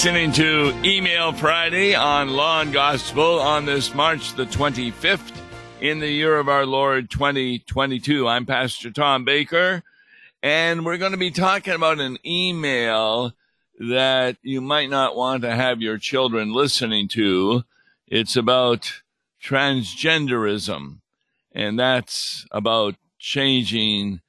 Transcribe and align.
listening 0.00 0.32
to 0.32 0.72
Email 0.82 1.30
Friday 1.30 1.94
on 1.94 2.30
Law 2.30 2.62
and 2.62 2.72
Gospel 2.72 3.38
on 3.38 3.66
this 3.66 3.94
March 3.94 4.32
the 4.32 4.46
25th 4.46 5.30
in 5.82 5.98
the 5.98 6.08
year 6.08 6.38
of 6.38 6.48
our 6.48 6.64
Lord 6.64 7.10
2022. 7.10 8.26
I'm 8.26 8.46
Pastor 8.46 8.90
Tom 8.90 9.26
Baker, 9.26 9.82
and 10.42 10.86
we're 10.86 10.96
going 10.96 11.12
to 11.12 11.18
be 11.18 11.30
talking 11.30 11.74
about 11.74 12.00
an 12.00 12.16
email 12.24 13.34
that 13.78 14.38
you 14.40 14.62
might 14.62 14.88
not 14.88 15.16
want 15.16 15.42
to 15.42 15.54
have 15.54 15.82
your 15.82 15.98
children 15.98 16.54
listening 16.54 17.06
to. 17.08 17.64
It's 18.06 18.36
about 18.36 19.02
transgenderism, 19.44 21.00
and 21.52 21.78
that's 21.78 22.46
about 22.50 22.94
changing 23.18 24.22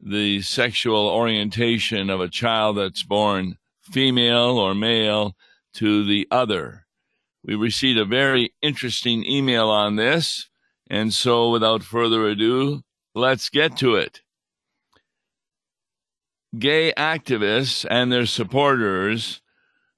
the 0.00 0.42
sexual 0.42 1.08
orientation 1.08 2.10
of 2.10 2.20
a 2.20 2.28
child 2.28 2.78
that's 2.78 3.02
born 3.02 3.58
female 3.92 4.58
or 4.58 4.74
male 4.74 5.36
to 5.74 6.04
the 6.04 6.26
other. 6.30 6.86
We 7.44 7.54
received 7.54 7.98
a 7.98 8.04
very 8.04 8.54
interesting 8.60 9.24
email 9.24 9.68
on 9.68 9.96
this, 9.96 10.48
and 10.88 11.12
so 11.12 11.50
without 11.50 11.82
further 11.82 12.26
ado, 12.26 12.82
let's 13.14 13.48
get 13.48 13.76
to 13.78 13.94
it. 13.94 14.22
Gay 16.58 16.92
activists 16.96 17.86
and 17.90 18.10
their 18.10 18.26
supporters 18.26 19.42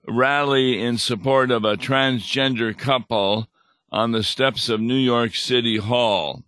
rally 0.07 0.80
in 0.80 0.99
support 0.99 1.51
of 1.51 1.65
a 1.65 1.77
transgender 1.77 2.77
couple 2.77 3.49
on 3.90 4.12
the 4.12 4.23
steps 4.23 4.68
of 4.68 4.80
New 4.80 4.96
York 4.96 5.34
City 5.34 5.77
Hall 5.77 6.43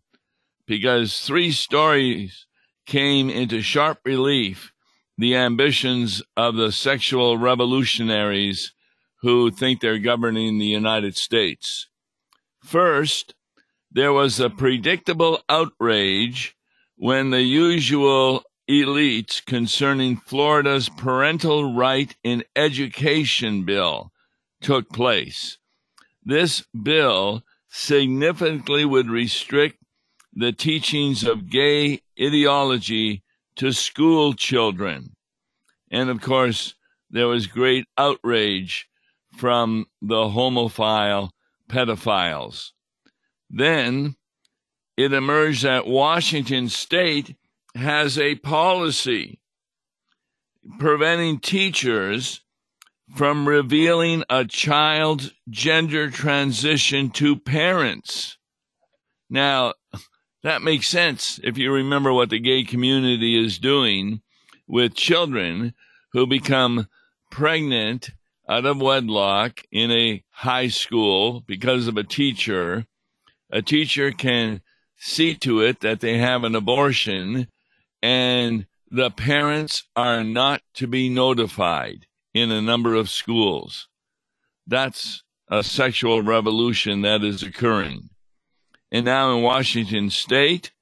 because 0.67 1.21
three 1.21 1.51
stories 1.51 2.47
came 2.87 3.31
into 3.31 3.63
sharp 3.63 3.99
relief 4.05 4.73
the 5.21 5.37
ambitions 5.37 6.23
of 6.35 6.57
the 6.57 6.73
sexual 6.73 7.37
revolutionaries 7.37 8.73
who 9.21 9.51
think 9.51 9.81
they're 9.81 9.99
governing 9.99 10.59
the 10.59 10.65
United 10.65 11.15
States. 11.15 11.89
First, 12.65 13.35
there 13.93 14.15
was 14.15 14.41
a 14.41 14.49
predictable 14.49 15.41
outrage 15.47 16.57
when 16.97 17.29
the 17.29 17.43
usual 17.43 18.45
elites 18.67 19.45
concerning 19.45 20.17
Florida's 20.17 20.89
parental 20.89 21.75
right 21.75 22.17
in 22.25 22.43
education 22.57 23.67
bill 23.67 24.13
took 24.63 24.89
place. 24.89 25.59
This 26.25 26.65
bill 26.83 27.43
significantly 27.69 28.87
would 28.87 29.11
restrict 29.11 29.77
the 30.33 30.53
teachings 30.53 31.25
of 31.25 31.51
gay 31.51 32.01
ideology 32.19 33.23
to 33.61 33.75
school 33.75 34.33
children. 34.33 35.15
And 35.91 36.09
of 36.09 36.23
course, 36.23 36.77
there 37.11 37.29
was 37.29 37.47
great 37.47 37.85
outrage 37.99 38.89
from 39.37 39.85
the 40.01 40.15
homophile 40.15 41.29
pedophiles. 41.69 42.71
Then 43.51 44.17
it 44.97 45.13
emerged 45.13 45.65
that 45.65 45.87
Washington 45.87 46.71
state 46.71 47.37
has 47.75 48.19
a 48.19 48.37
policy 48.37 49.41
preventing 50.79 51.39
teachers 51.39 52.41
from 53.15 53.47
revealing 53.47 54.25
a 54.31 54.47
child's 54.47 55.33
gender 55.51 56.11
transition 56.11 57.11
to 57.11 57.37
parents. 57.37 58.39
Now, 59.29 59.75
that 60.43 60.63
makes 60.63 60.89
sense 60.89 61.39
if 61.43 61.59
you 61.59 61.73
remember 61.73 62.13
what 62.13 62.31
the 62.31 62.39
gay 62.39 62.65
community 62.65 63.43
is 63.43 63.59
doing 63.59 64.23
with 64.67 64.95
children 64.95 65.75
who 66.13 66.27
become 66.27 66.89
pregnant 67.31 68.11
out 68.49 68.67
of 68.67 68.81
wedlock 68.81 69.63
in 69.71 69.91
a 69.91 70.25
high 70.31 70.69
school 70.69 71.41
because 71.47 71.87
of 71.87 71.97
a 71.97 72.05
teacher. 72.05 72.87
A 73.51 73.63
teacher 73.63 74.11
can 74.11 74.61
see 74.97 75.35
to 75.37 75.61
it 75.61 75.81
that 75.81 76.01
they 76.01 76.19
have 76.19 76.45
an 76.45 76.55
abortion 76.55 77.49
and 78.03 78.67
the 78.91 79.11
parents 79.11 79.85
are 79.95 80.25
not 80.25 80.63
to 80.75 80.87
be 80.87 81.09
notified 81.09 82.07
in 82.35 82.51
a 82.51 82.63
number 82.63 82.95
of 82.95 83.11
schools. 83.11 83.89
That's 84.67 85.23
a 85.49 85.63
sexual 85.63 86.23
revolution 86.23 87.03
that 87.03 87.23
is 87.23 87.43
occurring. 87.43 88.11
And 88.93 89.05
now 89.05 89.37
in 89.37 89.43
Washington 89.43 90.11
state, 90.11 90.73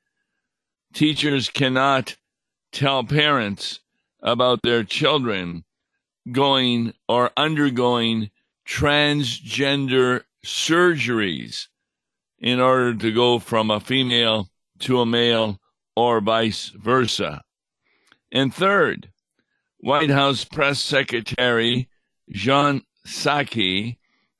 teachers 0.92 1.50
cannot 1.50 2.16
tell 2.72 3.04
parents 3.04 3.80
about 4.22 4.62
their 4.62 4.84
children 4.84 5.64
going 6.30 6.94
or 7.08 7.30
undergoing 7.36 8.30
transgender 8.66 10.22
surgeries 10.44 11.66
in 12.38 12.60
order 12.60 12.94
to 12.94 13.12
go 13.12 13.38
from 13.38 13.70
a 13.70 13.80
female 13.80 14.48
to 14.80 15.00
a 15.00 15.06
male 15.06 15.60
or 15.96 16.20
vice 16.20 16.68
versa. 16.68 17.42
And 18.30 18.54
third, 18.54 19.10
White 19.78 20.10
House 20.10 20.44
Press 20.44 20.80
Secretary 20.80 21.88
Jen 22.30 22.82
Psaki 23.06 23.96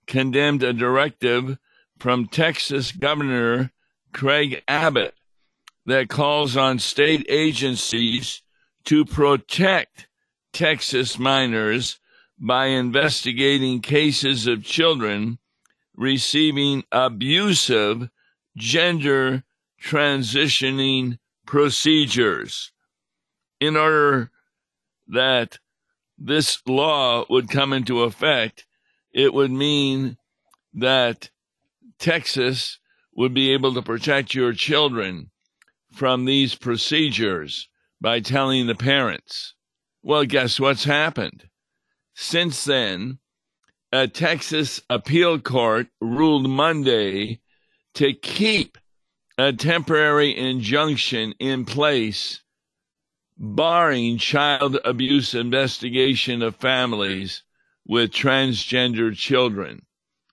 condemned 0.07 0.63
a 0.63 0.73
directive 0.73 1.59
from 1.99 2.27
Texas 2.27 2.93
Governor 2.93 3.73
Greg 4.13 4.63
Abbott 4.69 5.15
that 5.87 6.09
calls 6.09 6.57
on 6.57 6.79
state 6.79 7.27
agencies 7.29 8.43
to 8.85 9.05
protect 9.05 10.09
Texas 10.53 11.19
minors 11.19 11.99
by 12.39 12.67
investigating 12.67 13.81
cases 13.81 14.47
of 14.47 14.65
children 14.65 15.39
receiving 15.97 16.85
abusive 16.93 18.09
gender 18.57 19.43
transitioning 19.83 21.19
procedures. 21.47 22.73
In 23.61 23.77
order 23.77 24.31
that 25.09 25.59
this 26.17 26.61
law 26.67 27.25
would 27.29 27.49
come 27.49 27.73
into 27.73 28.03
effect, 28.03 28.67
it 29.13 29.35
would 29.35 29.51
mean 29.51 30.17
that 30.75 31.31
Texas 31.99 32.79
would 33.15 33.35
be 33.35 33.53
able 33.53 33.75
to 33.75 33.83
protect 33.83 34.35
your 34.35 34.53
children 34.53 35.31
from 35.93 36.25
these 36.25 36.55
procedures 36.55 37.69
by 38.01 38.21
telling 38.21 38.67
the 38.67 38.75
parents. 38.75 39.55
Well, 40.03 40.25
guess 40.25 40.61
what's 40.61 40.85
happened? 40.85 41.49
Since 42.15 42.65
then, 42.65 43.19
a 43.93 44.07
Texas 44.07 44.81
appeal 44.89 45.41
court 45.41 45.89
ruled 46.01 46.49
Monday 46.49 47.41
to 47.95 48.13
keep 48.13 48.79
a 49.37 49.53
temporary 49.53 50.37
injunction 50.37 51.33
in 51.39 51.65
place 51.65 52.43
barring 53.37 54.19
child 54.19 54.79
abuse 54.85 55.35
investigation 55.35 56.43
of 56.43 56.57
families 56.57 57.45
with 57.87 58.11
transgender 58.11 59.17
children 59.17 59.83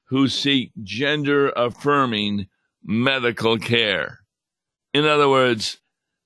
who 0.05 0.27
seek 0.27 0.71
gender 0.83 1.49
affirming 1.55 2.47
medical 2.83 3.57
care. 3.57 4.19
In 4.93 5.05
other 5.05 5.27
words, 5.27 5.77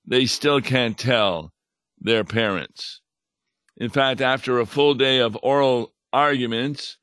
they 0.06 0.26
still 0.26 0.60
can't 0.60 0.98
tell 0.98 1.52
their 2.00 2.24
parents. 2.24 3.00
In 3.76 3.90
fact, 3.90 4.20
after 4.20 4.58
a 4.58 4.66
full 4.66 4.94
day 4.94 5.20
of 5.20 5.38
oral 5.42 5.94
arguments, 6.12 6.98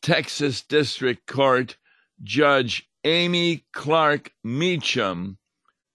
Texas 0.00 0.62
District 0.62 1.26
Court 1.26 1.76
Judge 2.22 2.88
Amy 3.04 3.64
Clark 3.72 4.32
Meacham 4.44 5.38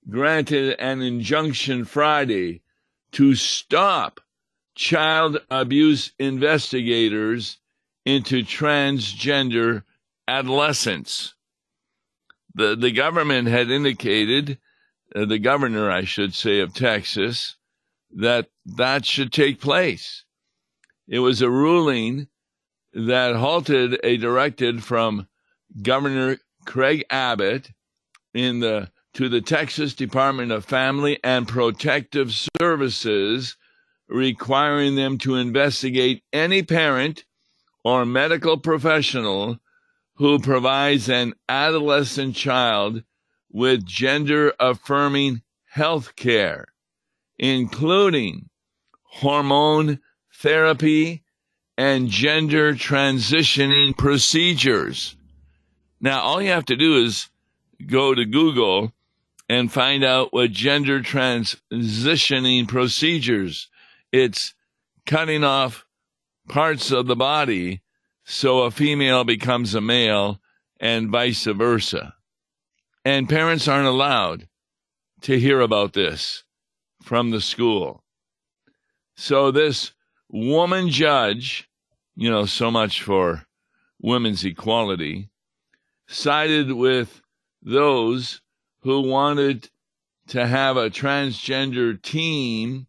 granted 0.09 0.75
an 0.79 1.01
injunction 1.01 1.85
Friday 1.85 2.61
to 3.11 3.35
stop 3.35 4.19
child 4.75 5.39
abuse 5.49 6.11
investigators 6.19 7.57
into 8.05 8.43
transgender 8.43 9.83
adolescents. 10.27 11.33
The, 12.55 12.75
the 12.75 12.91
government 12.91 13.47
had 13.47 13.69
indicated, 13.69 14.59
uh, 15.15 15.25
the 15.25 15.39
governor, 15.39 15.91
I 15.91 16.03
should 16.05 16.33
say, 16.33 16.59
of 16.59 16.73
Texas, 16.73 17.55
that 18.11 18.49
that 18.65 19.05
should 19.05 19.31
take 19.31 19.61
place. 19.61 20.23
It 21.07 21.19
was 21.19 21.41
a 21.41 21.49
ruling 21.49 22.27
that 22.93 23.35
halted 23.35 23.99
a 24.03 24.17
directive 24.17 24.83
from 24.83 25.27
Governor 25.81 26.37
Greg 26.65 27.05
Abbott 27.09 27.71
in 28.33 28.59
the 28.59 28.91
to 29.13 29.29
the 29.29 29.41
Texas 29.41 29.93
Department 29.93 30.51
of 30.51 30.65
Family 30.65 31.19
and 31.23 31.47
Protective 31.47 32.31
Services 32.59 33.57
requiring 34.07 34.95
them 34.95 35.17
to 35.17 35.35
investigate 35.35 36.23
any 36.31 36.61
parent 36.61 37.25
or 37.83 38.05
medical 38.05 38.57
professional 38.57 39.57
who 40.17 40.39
provides 40.39 41.09
an 41.09 41.33
adolescent 41.47 42.35
child 42.35 43.03
with 43.51 43.85
gender 43.85 44.53
affirming 44.59 45.41
health 45.69 46.15
care, 46.15 46.65
including 47.37 48.49
hormone 49.03 49.99
therapy 50.33 51.23
and 51.77 52.09
gender 52.09 52.73
transitioning 52.73 53.95
procedures. 53.95 55.15
Now, 56.01 56.21
all 56.21 56.41
you 56.41 56.49
have 56.49 56.65
to 56.65 56.75
do 56.75 57.03
is 57.03 57.29
go 57.85 58.15
to 58.15 58.25
Google 58.25 58.91
and 59.47 59.71
find 59.71 60.03
out 60.03 60.33
what 60.33 60.51
gender 60.51 60.99
transitioning 61.01 62.67
procedures. 62.67 63.69
It's 64.11 64.55
cutting 65.05 65.43
off 65.43 65.85
parts 66.47 66.91
of 66.91 67.05
the 67.07 67.15
body 67.15 67.81
so 68.29 68.63
a 68.63 68.71
female 68.71 69.23
becomes 69.23 69.73
a 69.73 69.79
male 69.79 70.41
and 70.81 71.09
vice 71.09 71.45
versa. 71.45 72.13
And 73.05 73.29
parents 73.29 73.69
aren't 73.69 73.87
allowed 73.87 74.49
to 75.21 75.39
hear 75.39 75.61
about 75.61 75.93
this 75.93 76.43
from 77.01 77.31
the 77.31 77.39
school. 77.39 78.03
So 79.15 79.49
this 79.49 79.93
woman 80.27 80.89
judge, 80.89 81.69
you 82.17 82.29
know, 82.29 82.45
so 82.45 82.69
much 82.69 83.01
for 83.01 83.45
women's 84.01 84.43
equality, 84.43 85.29
sided 86.07 86.73
with 86.73 87.21
those 87.61 88.41
who 88.81 89.07
wanted 89.07 89.69
to 90.27 90.45
have 90.45 90.75
a 90.75 90.89
transgender 90.89 91.99
teen, 92.01 92.87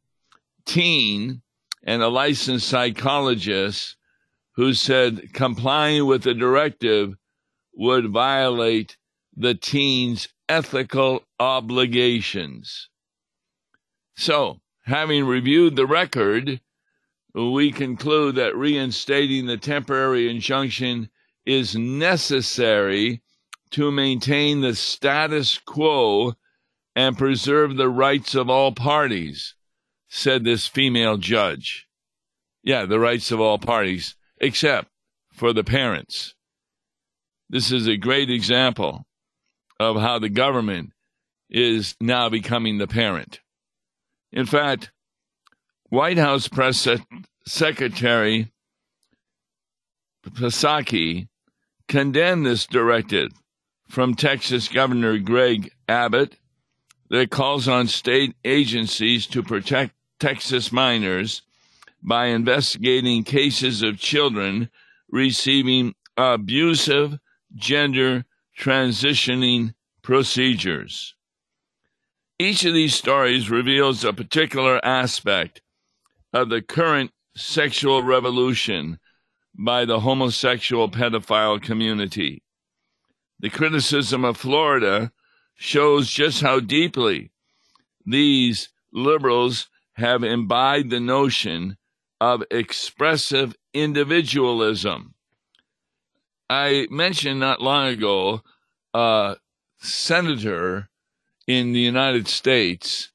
teen, 0.67 1.43
and 1.85 2.03
a 2.03 2.09
licensed 2.09 2.69
psychologist 2.69 3.98
who 4.59 4.75
said 4.75 5.33
complying 5.33 6.05
with 6.05 6.25
the 6.25 6.35
directive 6.35 7.15
would 7.75 8.11
violate 8.11 8.97
the 9.37 9.55
teen's 9.55 10.27
ethical 10.49 11.23
obligations. 11.39 12.89
So, 14.17 14.61
having 14.85 15.27
reviewed 15.27 15.77
the 15.77 15.87
record, 15.87 16.61
we 17.33 17.71
conclude 17.71 18.35
that 18.35 18.57
reinstating 18.57 19.47
the 19.47 19.59
temporary 19.59 20.29
injunction 20.29 21.09
is 21.47 21.77
necessary 21.77 23.23
to 23.71 23.93
maintain 23.93 24.61
the 24.61 24.75
status 24.75 25.57
quo 25.59 26.35
and 26.97 27.17
preserve 27.17 27.77
the 27.77 27.89
rights 27.89 28.35
of 28.35 28.51
all 28.51 28.73
parties, 28.73 29.55
said 30.09 30.43
this 30.43 30.67
female 30.67 31.17
judge. 31.17 31.87
Yeah, 32.65 32.87
the 32.87 32.99
rights 32.99 33.31
of 33.31 33.41
all 33.41 33.61
parties, 33.61 34.17
except 34.41 34.89
for 35.33 35.53
the 35.53 35.65
parents. 35.65 36.35
This 37.49 37.73
is 37.73 37.87
a 37.87 37.97
great 37.97 38.31
example 38.31 39.07
of 39.81 39.97
how 39.97 40.19
the 40.19 40.29
government 40.29 40.93
is 41.49 41.95
now 42.01 42.29
becoming 42.29 42.79
the 42.79 42.87
parent. 42.87 43.41
In 44.33 44.45
fact, 44.45 44.91
White 45.89 46.19
House 46.19 46.49
Press 46.49 46.87
Secretary 47.47 48.53
Psaki 50.29 51.29
condemned 51.89 52.45
this 52.45 52.67
directive 52.67 53.31
from 53.89 54.15
Texas 54.15 54.69
Governor 54.69 55.19
Greg 55.19 55.71
Abbott 55.89 56.37
that 57.09 57.31
calls 57.31 57.67
on 57.67 57.87
state 57.87 58.37
agencies 58.45 59.27
to 59.29 59.43
protect 59.43 59.95
Texas 60.21 60.71
minors 60.71 61.43
by 62.03 62.27
investigating 62.27 63.25
cases 63.25 63.83
of 63.83 63.99
children 63.99 64.71
receiving 65.11 65.95
abusive 66.17 67.19
gender 67.55 68.25
transitioning 68.59 69.75
procedures. 70.03 71.15
Each 72.39 72.65
of 72.65 72.75
these 72.75 72.95
stories 72.95 73.51
reveals 73.51 74.05
a 74.05 74.13
particular 74.13 74.85
aspect 74.85 75.63
of 76.33 76.51
the 76.51 76.63
current 76.63 77.11
sexual 77.37 78.03
revolution 78.03 78.99
by 79.55 79.85
the 79.85 80.01
homosexual 80.01 80.89
pedophile 80.89 81.61
community. 81.61 82.43
The 83.41 83.51
criticism 83.51 84.25
of 84.25 84.37
Florida 84.37 85.13
shows 85.57 86.11
just 86.11 86.43
how 86.43 86.61
deeply 86.61 87.31
these 88.05 88.69
liberals 88.93 89.69
have 89.95 90.23
imbibed 90.23 90.91
the 90.91 91.01
notion 91.01 91.77
of 92.21 92.43
expressive 92.51 93.55
individualism. 93.73 95.15
I 96.51 96.87
mentioned 96.91 97.41
not 97.41 97.61
long 97.61 97.89
ago 97.89 98.43
a 98.95 99.37
senator 99.79 100.89
in 101.47 101.73
the 101.73 101.81
United 101.81 102.27
States 102.29 103.11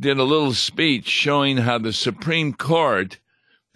did 0.00 0.18
a 0.18 0.24
little 0.24 0.52
speech 0.52 1.08
showing 1.08 1.58
how 1.58 1.78
the 1.78 1.92
Supreme 1.92 2.52
Court 2.52 3.18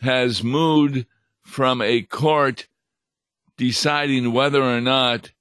has 0.01 0.43
moved 0.43 1.07
from 1.43 1.81
a 1.81 2.03
court 2.03 2.69
deciding 3.57 4.33
whether 4.33 4.63
or 4.63 4.81
not 4.81 5.33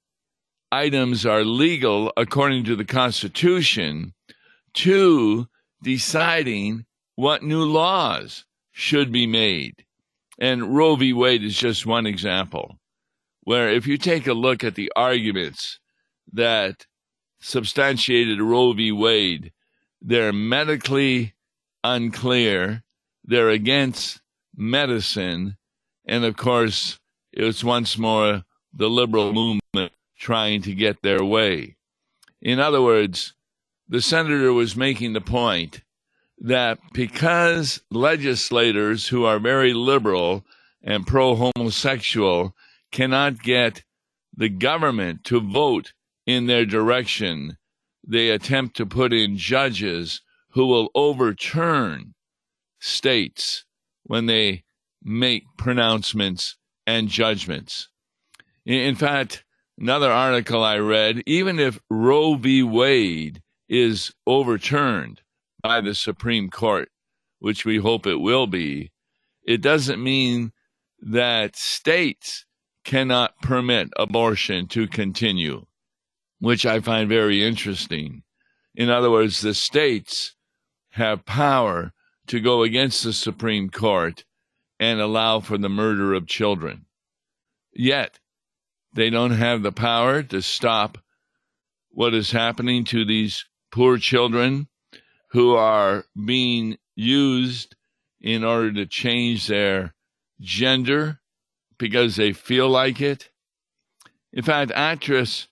items 0.72 1.26
are 1.26 1.44
legal 1.44 2.12
according 2.18 2.64
to 2.66 2.76
the 2.76 2.86
Constitution 2.86 4.14
to 4.74 5.48
deciding 5.84 6.86
what 7.16 7.44
new 7.44 7.64
laws 7.64 8.46
should 8.78 9.12
be 9.12 9.26
made. 9.26 9.84
And 10.38 10.76
Roe 10.76 10.96
v. 10.96 11.12
Wade 11.12 11.44
is 11.44 11.58
just 11.58 11.88
one 11.88 12.06
example, 12.06 12.78
where 13.42 13.72
if 13.72 13.88
you 13.88 13.98
take 13.98 14.28
a 14.28 14.36
look 14.36 14.64
at 14.64 14.76
the 14.76 14.92
arguments 14.96 15.80
that 16.32 16.86
substantiated 17.40 18.40
Roe 18.40 18.74
v. 18.74 18.92
Wade, 18.92 19.52
they're 20.00 20.32
medically 20.32 21.34
unclear, 21.84 22.84
they're 23.26 23.50
against 23.50 24.22
medicine, 24.56 25.58
and 26.06 26.24
of 26.24 26.38
course, 26.38 27.00
it's 27.34 27.64
once 27.64 27.98
more 27.98 28.44
the 28.72 28.92
liberal 28.92 29.34
movement 29.34 29.92
trying 30.20 30.62
to 30.62 30.76
get 30.76 31.02
their 31.02 31.24
way. 31.24 31.78
In 32.44 32.60
other 32.60 32.84
words, 32.84 33.34
the 33.90 34.04
senator 34.04 34.54
was 34.54 34.76
making 34.76 35.14
the 35.14 35.22
point 35.22 35.82
that 36.40 36.80
because 36.94 37.82
legislators 37.92 39.08
who 39.08 39.26
are 39.26 39.40
very 39.40 39.74
liberal 39.74 40.46
and 40.84 41.08
pro 41.08 41.36
homosexual 41.36 42.56
cannot 42.92 43.42
get 43.42 43.84
the 44.36 44.50
government 44.50 45.24
to 45.26 45.40
vote 45.40 45.94
in 46.26 46.46
their 46.46 46.66
direction, 46.66 47.58
they 48.08 48.30
attempt 48.30 48.78
to 48.78 48.86
put 48.86 49.12
in 49.14 49.38
judges 49.38 50.22
who 50.52 50.68
will 50.68 50.90
overturn 50.94 52.14
states 52.80 53.66
when 54.04 54.28
they 54.28 54.64
make 55.04 55.44
pronouncements 55.58 56.58
and 56.86 57.10
judgments. 57.10 57.90
In 58.66 58.96
fact, 58.96 59.44
Another 59.80 60.12
article 60.12 60.64
I 60.64 60.80
read 60.80 61.22
even 61.28 61.60
if 61.60 61.80
Roe 61.88 62.34
v. 62.34 62.64
Wade 62.64 63.44
is 63.70 64.12
overturned 64.26 65.22
by 65.62 65.82
the 65.82 65.96
Supreme 65.96 66.50
Court, 66.50 66.90
which 67.40 67.66
we 67.66 67.78
hope 67.78 68.06
it 68.06 68.18
will 68.18 68.48
be, 68.48 68.92
it 69.44 69.62
doesn't 69.62 70.04
mean 70.04 70.52
that 71.00 71.56
states 71.56 72.46
cannot 72.84 73.42
permit 73.42 73.90
abortion 73.98 74.68
to 74.68 74.88
continue, 74.88 75.66
which 76.40 76.66
I 76.66 76.80
find 76.80 77.10
very 77.10 77.44
interesting. 77.44 78.24
In 78.76 78.90
other 78.90 79.10
words, 79.10 79.42
the 79.42 79.54
states 79.54 80.36
have 80.92 81.26
power 81.26 81.94
to 82.28 82.40
go 82.40 82.64
against 82.64 83.04
the 83.04 83.14
Supreme 83.14 83.70
Court 83.70 84.24
and 84.80 85.00
allow 85.00 85.40
for 85.40 85.58
the 85.58 85.70
murder 85.70 86.14
of 86.14 86.28
children. 86.28 86.86
Yet, 87.74 88.20
they 88.94 89.10
don't 89.10 89.32
have 89.32 89.64
the 89.64 89.72
power 89.72 90.24
to 90.24 90.42
stop 90.42 90.98
what 91.90 92.14
is 92.14 92.32
happening 92.32 92.84
to 92.86 93.06
these 93.06 93.46
poor 93.72 93.98
children 93.98 94.68
who 95.28 95.56
are 95.56 96.06
being 96.26 96.78
used 96.96 97.76
in 98.22 98.44
order 98.44 98.72
to 98.74 98.86
change 98.86 99.48
their 99.48 99.94
gender 100.40 101.20
because 101.78 102.16
they 102.16 102.34
feel 102.34 102.70
like 102.70 103.02
it. 103.02 103.30
In 104.34 104.44
fact, 104.44 104.72
actress 104.74 105.48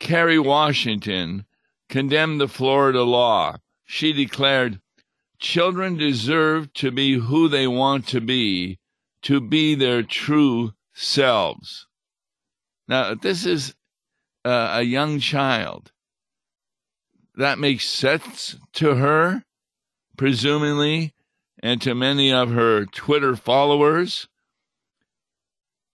Kerry 0.00 0.38
Washington 0.38 1.44
condemned 1.88 2.40
the 2.40 2.48
Florida 2.48 3.02
law. 3.02 3.56
She 3.84 4.12
declared, 4.12 4.80
Children 5.38 5.96
deserve 5.96 6.72
to 6.74 6.90
be 6.90 7.14
who 7.14 7.48
they 7.48 7.66
want 7.66 8.06
to 8.08 8.20
be, 8.20 8.78
to 9.22 9.40
be 9.40 9.74
their 9.74 10.02
true 10.02 10.74
selves. 10.94 11.86
Now, 12.88 13.14
this 13.14 13.46
is 13.46 13.74
uh, 14.44 14.70
a 14.72 14.82
young 14.82 15.20
child. 15.20 15.92
That 17.38 17.60
makes 17.60 17.86
sense 17.86 18.56
to 18.74 18.96
her, 18.96 19.44
presumably, 20.16 21.14
and 21.62 21.80
to 21.82 21.94
many 21.94 22.32
of 22.32 22.50
her 22.50 22.84
Twitter 22.84 23.36
followers. 23.36 24.26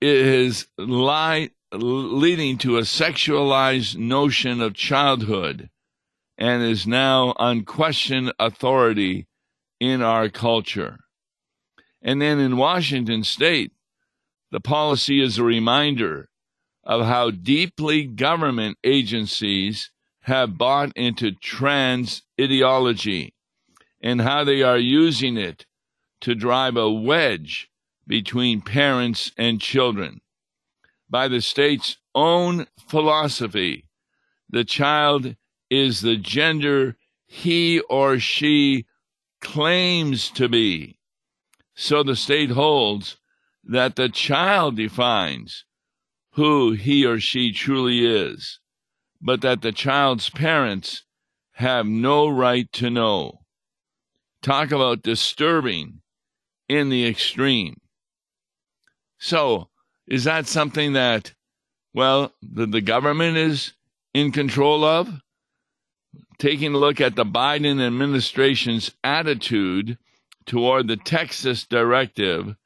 It 0.00 0.16
is 0.16 0.68
leading 0.78 2.56
to 2.58 2.78
a 2.78 2.82
sexualized 2.82 3.96
notion 3.98 4.62
of 4.62 4.72
childhood 4.72 5.68
and 6.38 6.62
is 6.62 6.86
now 6.86 7.34
unquestioned 7.38 8.32
authority 8.38 9.26
in 9.78 10.00
our 10.00 10.30
culture. 10.30 10.96
And 12.00 12.22
then 12.22 12.38
in 12.38 12.56
Washington 12.56 13.22
state, 13.22 13.72
The 14.50 14.60
policy 14.60 15.20
is 15.20 15.36
a 15.36 15.44
reminder 15.44 16.30
of 16.84 17.04
how 17.04 17.30
deeply 17.30 18.04
government 18.04 18.78
agencies 18.82 19.90
have 20.24 20.56
bought 20.56 20.90
into 20.96 21.32
trans 21.32 22.22
ideology 22.40 23.34
and 24.02 24.20
how 24.22 24.42
they 24.42 24.62
are 24.62 24.78
using 24.78 25.36
it 25.36 25.66
to 26.20 26.34
drive 26.34 26.76
a 26.76 26.90
wedge 26.90 27.70
between 28.06 28.62
parents 28.62 29.32
and 29.36 29.60
children. 29.60 30.20
By 31.10 31.28
the 31.28 31.42
state's 31.42 31.98
own 32.14 32.66
philosophy, 32.88 33.84
the 34.48 34.64
child 34.64 35.36
is 35.68 36.00
the 36.00 36.16
gender 36.16 36.96
he 37.26 37.80
or 37.80 38.18
she 38.18 38.86
claims 39.42 40.30
to 40.30 40.48
be. 40.48 40.98
So 41.74 42.02
the 42.02 42.16
state 42.16 42.50
holds 42.50 43.18
that 43.62 43.96
the 43.96 44.08
child 44.08 44.76
defines 44.76 45.66
who 46.32 46.72
he 46.72 47.04
or 47.04 47.20
she 47.20 47.52
truly 47.52 48.06
is, 48.06 48.58
but 49.24 49.40
that 49.40 49.62
the 49.62 49.72
child's 49.72 50.28
parents 50.28 51.04
have 51.52 51.86
no 51.86 52.28
right 52.28 52.70
to 52.72 52.90
know. 52.90 53.40
Talk 54.42 54.70
about 54.70 55.02
disturbing 55.02 56.02
in 56.68 56.90
the 56.90 57.06
extreme. 57.06 57.80
So, 59.18 59.70
is 60.06 60.24
that 60.24 60.46
something 60.46 60.92
that, 60.92 61.32
well, 61.94 62.34
the, 62.42 62.66
the 62.66 62.82
government 62.82 63.38
is 63.38 63.72
in 64.12 64.30
control 64.30 64.84
of? 64.84 65.08
Taking 66.38 66.74
a 66.74 66.78
look 66.78 67.00
at 67.00 67.16
the 67.16 67.24
Biden 67.24 67.80
administration's 67.80 68.90
attitude 69.02 69.96
toward 70.44 70.86
the 70.86 70.98
Texas 70.98 71.64
directive, 71.64 72.56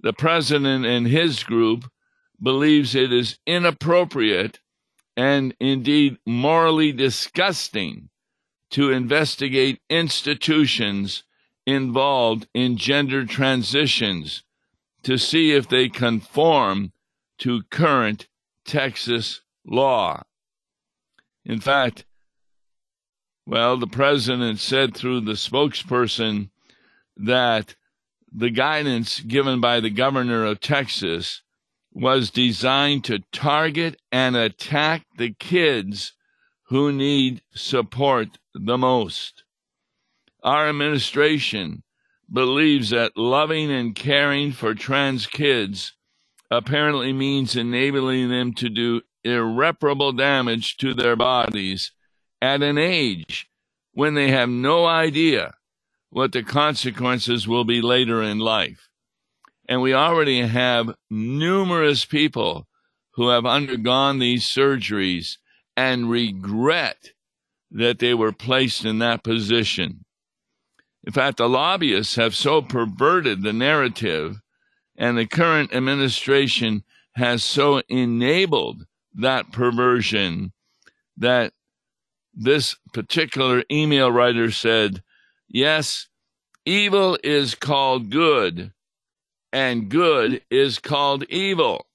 the 0.00 0.12
president 0.12 0.86
and 0.86 1.08
his 1.08 1.42
group 1.42 1.90
believes 2.40 2.94
it 2.94 3.12
is 3.12 3.38
inappropriate 3.46 4.60
and 5.18 5.52
indeed 5.58 6.16
morally 6.24 6.92
disgusting 6.92 8.08
to 8.70 8.92
investigate 8.92 9.82
institutions 9.90 11.24
involved 11.66 12.46
in 12.54 12.76
gender 12.76 13.26
transitions 13.26 14.44
to 15.02 15.18
see 15.18 15.50
if 15.50 15.68
they 15.68 15.88
conform 15.88 16.92
to 17.36 17.64
current 17.64 18.28
Texas 18.64 19.40
law. 19.66 20.22
In 21.44 21.58
fact, 21.58 22.04
well, 23.44 23.76
the 23.76 23.88
president 23.88 24.60
said 24.60 24.94
through 24.94 25.22
the 25.22 25.32
spokesperson 25.32 26.50
that 27.16 27.74
the 28.32 28.50
guidance 28.50 29.18
given 29.18 29.60
by 29.60 29.80
the 29.80 29.90
governor 29.90 30.44
of 30.44 30.60
Texas 30.60 31.42
was 31.98 32.30
designed 32.30 33.02
to 33.02 33.18
target 33.32 34.00
and 34.12 34.36
attack 34.36 35.04
the 35.16 35.34
kids 35.34 36.12
who 36.68 36.92
need 36.92 37.42
support 37.54 38.28
the 38.54 38.78
most. 38.78 39.42
Our 40.44 40.68
administration 40.68 41.82
believes 42.32 42.90
that 42.90 43.16
loving 43.16 43.72
and 43.72 43.96
caring 43.96 44.52
for 44.52 44.74
trans 44.74 45.26
kids 45.26 45.94
apparently 46.52 47.12
means 47.12 47.56
enabling 47.56 48.28
them 48.28 48.52
to 48.54 48.68
do 48.68 49.02
irreparable 49.24 50.12
damage 50.12 50.76
to 50.76 50.94
their 50.94 51.16
bodies 51.16 51.90
at 52.40 52.62
an 52.62 52.78
age 52.78 53.50
when 53.92 54.14
they 54.14 54.30
have 54.30 54.48
no 54.48 54.86
idea 54.86 55.54
what 56.10 56.30
the 56.30 56.44
consequences 56.44 57.48
will 57.48 57.64
be 57.64 57.82
later 57.82 58.22
in 58.22 58.38
life. 58.38 58.87
And 59.68 59.82
we 59.82 59.92
already 59.92 60.40
have 60.40 60.94
numerous 61.10 62.04
people 62.04 62.66
who 63.12 63.28
have 63.28 63.44
undergone 63.44 64.18
these 64.18 64.44
surgeries 64.44 65.36
and 65.76 66.10
regret 66.10 67.10
that 67.70 67.98
they 67.98 68.14
were 68.14 68.32
placed 68.32 68.84
in 68.84 68.98
that 69.00 69.22
position. 69.22 70.04
In 71.04 71.12
fact, 71.12 71.36
the 71.36 71.48
lobbyists 71.48 72.16
have 72.16 72.34
so 72.34 72.62
perverted 72.62 73.42
the 73.42 73.52
narrative, 73.52 74.40
and 74.96 75.16
the 75.16 75.26
current 75.26 75.74
administration 75.74 76.82
has 77.14 77.44
so 77.44 77.82
enabled 77.88 78.86
that 79.14 79.52
perversion 79.52 80.52
that 81.16 81.52
this 82.32 82.76
particular 82.92 83.64
email 83.70 84.10
writer 84.10 84.50
said, 84.50 85.02
Yes, 85.48 86.08
evil 86.64 87.18
is 87.24 87.54
called 87.54 88.10
good, 88.10 88.72
and 89.52 89.88
good 89.88 90.42
is 90.50 90.78
called 90.78 91.24
evil. 91.24 91.86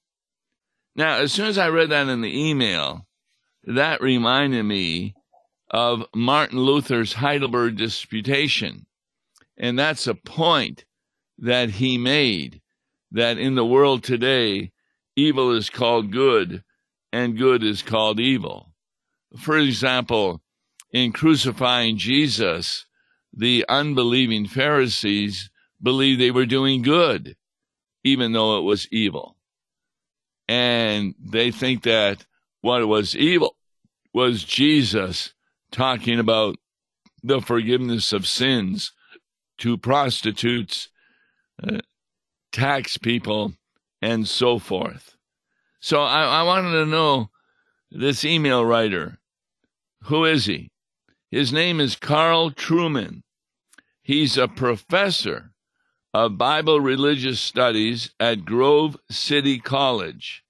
Now, 0.96 1.18
as 1.18 1.32
soon 1.32 1.46
as 1.46 1.58
I 1.58 1.68
read 1.68 1.90
that 1.90 2.08
in 2.08 2.20
the 2.20 2.48
email, 2.48 3.06
that 3.64 4.00
reminded 4.00 4.64
me 4.64 5.14
of 5.70 6.04
Martin 6.14 6.58
Luther's 6.58 7.14
Heidelberg 7.14 7.76
Disputation. 7.76 8.86
And 9.56 9.78
that's 9.78 10.06
a 10.06 10.14
point 10.14 10.84
that 11.38 11.70
he 11.70 11.98
made 11.98 12.60
that 13.10 13.38
in 13.38 13.54
the 13.54 13.64
world 13.64 14.04
today, 14.04 14.72
evil 15.16 15.52
is 15.52 15.70
called 15.70 16.12
good 16.12 16.62
and 17.12 17.38
good 17.38 17.62
is 17.62 17.82
called 17.82 18.20
evil. 18.20 18.72
For 19.38 19.56
example, 19.58 20.42
in 20.92 21.12
crucifying 21.12 21.96
Jesus, 21.96 22.86
the 23.32 23.64
unbelieving 23.68 24.46
Pharisees 24.46 25.50
believed 25.82 26.20
they 26.20 26.30
were 26.30 26.46
doing 26.46 26.82
good, 26.82 27.36
even 28.04 28.32
though 28.32 28.58
it 28.58 28.62
was 28.62 28.86
evil. 28.92 29.36
And 30.46 31.14
they 31.18 31.50
think 31.50 31.82
that 31.84 32.26
what 32.60 32.86
was 32.86 33.16
evil 33.16 33.56
was 34.12 34.44
Jesus 34.44 35.32
talking 35.72 36.20
about 36.20 36.56
the 37.22 37.40
forgiveness 37.40 38.12
of 38.12 38.26
sins 38.26 38.92
to 39.58 39.78
prostitutes, 39.78 40.90
uh, 41.62 41.78
tax 42.52 42.98
people, 42.98 43.54
and 44.02 44.28
so 44.28 44.58
forth. 44.58 45.16
So 45.80 46.02
I, 46.02 46.40
I 46.40 46.42
wanted 46.42 46.72
to 46.72 46.86
know 46.86 47.30
this 47.90 48.24
email 48.24 48.64
writer. 48.64 49.18
Who 50.04 50.24
is 50.24 50.44
he? 50.44 50.70
His 51.30 51.52
name 51.52 51.80
is 51.80 51.96
Carl 51.96 52.50
Truman. 52.50 53.22
He's 54.02 54.36
a 54.36 54.46
professor 54.46 55.53
of 56.14 56.38
Bible 56.38 56.80
religious 56.80 57.40
studies 57.40 58.10
at 58.20 58.44
Grove 58.44 58.96
City 59.10 59.58
College. 59.58 60.44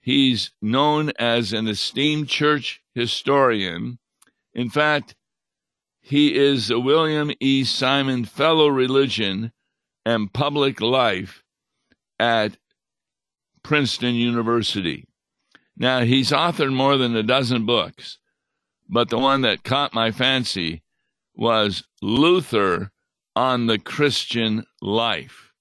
He's 0.00 0.52
known 0.62 1.12
as 1.18 1.52
an 1.52 1.68
esteemed 1.68 2.30
church 2.30 2.80
historian. 2.94 3.98
In 4.54 4.70
fact, 4.70 5.14
he 6.00 6.34
is 6.34 6.70
a 6.70 6.80
William 6.80 7.30
E. 7.40 7.62
Simon 7.62 8.24
Fellow 8.24 8.68
Religion 8.68 9.52
and 10.06 10.32
Public 10.32 10.80
Life 10.80 11.44
at 12.18 12.56
Princeton 13.62 14.14
University. 14.14 15.06
Now, 15.76 16.00
he's 16.00 16.30
authored 16.30 16.72
more 16.72 16.96
than 16.96 17.14
a 17.14 17.22
dozen 17.22 17.66
books, 17.66 18.18
but 18.88 19.10
the 19.10 19.18
one 19.18 19.42
that 19.42 19.62
caught 19.62 19.92
my 19.92 20.10
fancy 20.10 20.82
was 21.34 21.84
Luther 22.00 22.90
on 23.34 23.66
the 23.66 23.78
Christian 23.78 24.64
Life. 24.80 25.52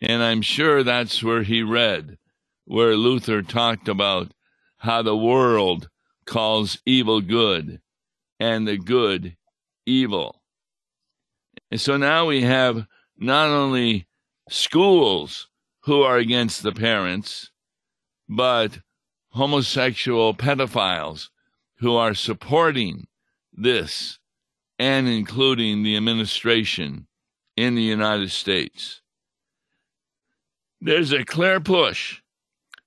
And 0.00 0.22
I'm 0.22 0.42
sure 0.42 0.82
that's 0.82 1.22
where 1.22 1.42
he 1.42 1.62
read, 1.62 2.18
where 2.64 2.96
Luther 2.96 3.42
talked 3.42 3.88
about 3.88 4.32
how 4.78 5.02
the 5.02 5.16
world 5.16 5.88
calls 6.26 6.78
evil 6.84 7.20
good 7.20 7.80
and 8.40 8.66
the 8.66 8.76
good 8.76 9.36
evil. 9.86 10.42
And 11.70 11.80
so 11.80 11.96
now 11.96 12.26
we 12.26 12.42
have 12.42 12.86
not 13.16 13.48
only 13.48 14.06
schools 14.50 15.48
who 15.84 16.02
are 16.02 16.16
against 16.16 16.62
the 16.62 16.72
parents, 16.72 17.50
but 18.28 18.80
homosexual 19.30 20.34
pedophiles 20.34 21.28
who 21.78 21.94
are 21.94 22.14
supporting 22.14 23.06
this 23.52 24.18
and 24.82 25.06
including 25.06 25.84
the 25.84 25.96
administration 25.96 27.06
in 27.56 27.76
the 27.76 27.82
United 27.82 28.32
States. 28.32 29.00
There's 30.80 31.12
a 31.12 31.24
clear 31.24 31.60
push 31.60 32.20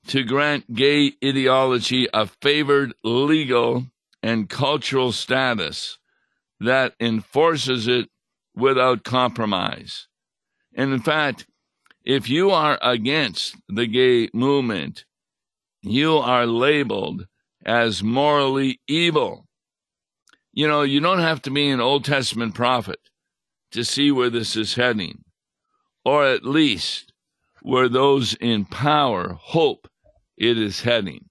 to 0.08 0.26
grant 0.26 0.74
gay 0.74 1.14
ideology 1.24 2.10
a 2.14 2.26
favored 2.42 2.94
legal 3.06 3.86
and 4.22 4.50
cultural 4.50 5.14
status 5.14 5.98
that 6.60 6.96
enforces 7.00 7.88
it 7.88 8.10
without 8.54 9.06
compromise. 9.06 10.10
And 10.76 10.92
in 10.92 11.00
fact, 11.00 11.48
if 12.04 12.28
you 12.30 12.52
are 12.52 12.78
against 12.82 13.56
the 13.70 13.88
gay 13.88 14.28
movement, 14.34 15.06
you 15.82 16.18
are 16.18 16.46
labeled 16.46 17.28
as 17.66 18.04
morally 18.04 18.82
evil. 18.86 19.45
You 20.58 20.70
know, 20.70 20.84
you 20.84 21.02
don't 21.02 21.20
have 21.20 21.42
to 21.44 21.52
be 21.52 21.68
an 21.68 21.82
Old 21.82 22.06
Testament 22.06 22.56
prophet 22.56 23.00
to 23.72 23.84
see 23.84 24.10
where 24.10 24.30
this 24.30 24.56
is 24.56 24.76
heading, 24.76 25.26
or 26.06 26.26
at 26.26 26.46
least 26.46 27.12
where 27.62 27.90
those 27.90 28.36
in 28.36 28.64
power 28.64 29.34
hope 29.34 29.90
it 30.38 30.58
is 30.58 30.82
heading. 30.82 31.26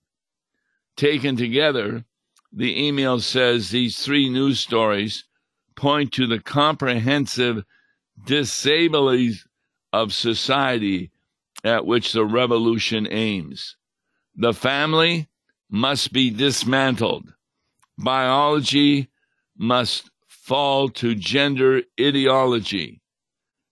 Taken 0.94 1.36
together, 1.36 2.04
the 2.52 2.86
email 2.86 3.18
says 3.18 3.70
these 3.70 3.96
three 3.98 4.28
news 4.28 4.60
stories 4.60 5.24
point 5.74 6.12
to 6.12 6.26
the 6.26 6.38
comprehensive 6.38 7.64
disabling 8.26 9.36
of 9.90 10.12
society 10.12 11.10
at 11.64 11.86
which 11.86 12.12
the 12.12 12.26
revolution 12.26 13.08
aims. 13.10 13.76
The 14.36 14.52
family 14.52 15.30
must 15.70 16.12
be 16.12 16.28
dismantled. 16.28 17.32
Biology 17.96 19.08
must 19.56 20.10
fall 20.26 20.88
to 20.88 21.14
gender 21.14 21.82
ideology. 22.00 23.00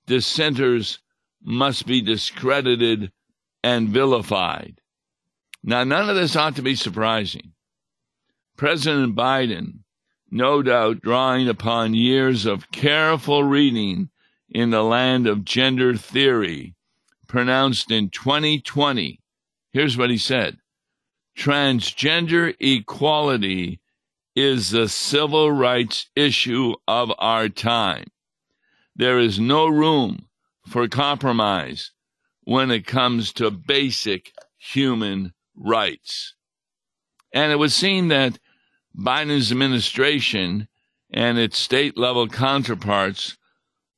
Dissenters 0.06 1.00
must 1.42 1.86
be 1.86 2.00
discredited 2.00 3.12
and 3.62 3.88
vilified. 3.88 4.80
Now, 5.62 5.84
none 5.84 6.08
of 6.08 6.16
this 6.16 6.34
ought 6.34 6.56
to 6.56 6.62
be 6.62 6.74
surprising. 6.74 7.52
President 8.56 9.14
Biden, 9.14 9.80
no 10.30 10.62
doubt 10.62 11.02
drawing 11.02 11.48
upon 11.48 11.94
years 11.94 12.46
of 12.46 12.70
careful 12.70 13.44
reading 13.44 14.10
in 14.48 14.70
the 14.70 14.82
land 14.82 15.26
of 15.26 15.44
gender 15.44 15.96
theory, 15.96 16.74
pronounced 17.28 17.90
in 17.90 18.10
2020. 18.10 19.20
Here's 19.72 19.96
what 19.96 20.10
he 20.10 20.18
said 20.18 20.58
Transgender 21.36 22.54
equality 22.60 23.80
is 24.34 24.70
the 24.70 24.88
civil 24.88 25.50
rights 25.52 26.10
issue 26.16 26.74
of 26.88 27.12
our 27.18 27.48
time. 27.48 28.04
There 28.96 29.18
is 29.18 29.38
no 29.38 29.66
room 29.66 30.26
for 30.66 30.88
compromise 30.88 31.92
when 32.44 32.70
it 32.70 32.86
comes 32.86 33.32
to 33.34 33.50
basic 33.50 34.32
human 34.58 35.32
rights. 35.56 36.34
And 37.32 37.52
it 37.52 37.58
would 37.58 37.72
seem 37.72 38.08
that 38.08 38.38
Biden's 38.96 39.50
administration 39.50 40.68
and 41.10 41.38
its 41.38 41.58
state 41.58 41.96
level 41.96 42.28
counterparts 42.28 43.36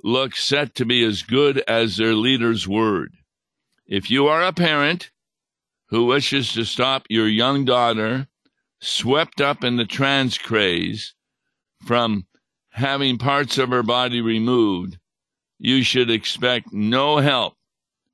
look 0.02 0.36
set 0.36 0.74
to 0.74 0.84
be 0.84 1.04
as 1.04 1.22
good 1.22 1.62
as 1.66 1.96
their 1.96 2.14
leader's 2.14 2.68
word. 2.68 3.14
If 3.86 4.10
you 4.10 4.26
are 4.28 4.42
a 4.42 4.52
parent 4.52 5.10
who 5.88 6.06
wishes 6.06 6.52
to 6.52 6.64
stop 6.64 7.06
your 7.08 7.28
young 7.28 7.64
daughter 7.64 8.28
swept 8.84 9.40
up 9.40 9.64
in 9.64 9.76
the 9.76 9.86
trans 9.86 10.36
craze 10.36 11.14
from 11.82 12.26
having 12.70 13.16
parts 13.16 13.56
of 13.56 13.70
her 13.70 13.82
body 13.82 14.20
removed, 14.20 14.98
you 15.58 15.82
should 15.82 16.10
expect 16.10 16.72
no 16.72 17.16
help 17.18 17.54